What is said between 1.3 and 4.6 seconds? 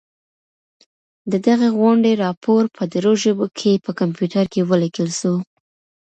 د دغي غونډې راپور په درو ژبو کي په کمپیوټر